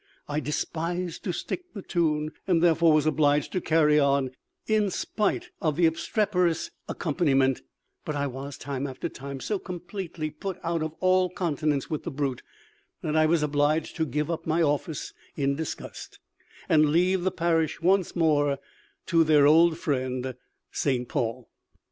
[0.27, 4.31] I despised to stick the tune, and therefore was obliged to carry on
[4.65, 7.61] in spite of the obstreperous accompaniment;
[8.03, 12.09] but I was, time after time, so completely put out of all countenance with the
[12.09, 12.41] brute,
[13.03, 16.17] that I was obliged to give up my office in disgust,
[16.67, 18.57] and leave the parish once more
[19.05, 20.33] to their old friend,
[20.71, 21.07] St.
[21.07, 21.47] Paul.